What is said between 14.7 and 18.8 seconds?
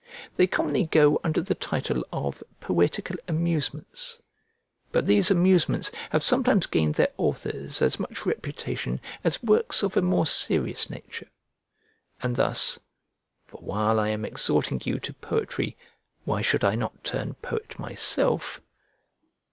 you to poetry, why should I not turn poet myself?)